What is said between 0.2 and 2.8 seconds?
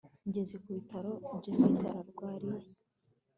ngeze kubitaro japhet arwariye